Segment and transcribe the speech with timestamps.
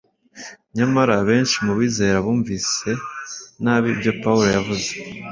[0.75, 2.89] nyamara benshi mu bizera bumvise
[3.63, 4.87] nabi ibyo Pawulo yavuze,